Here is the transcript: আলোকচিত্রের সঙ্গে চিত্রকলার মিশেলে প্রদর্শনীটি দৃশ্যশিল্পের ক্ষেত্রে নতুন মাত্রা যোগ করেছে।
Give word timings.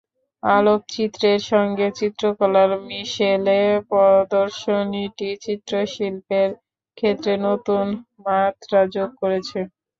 আলোকচিত্রের 0.43 1.39
সঙ্গে 1.51 1.87
চিত্রকলার 1.99 2.71
মিশেলে 2.87 3.59
প্রদর্শনীটি 3.89 5.29
দৃশ্যশিল্পের 5.43 6.49
ক্ষেত্রে 6.97 7.33
নতুন 7.47 7.85
মাত্রা 8.25 8.79
যোগ 8.95 9.09
করেছে। 9.21 9.59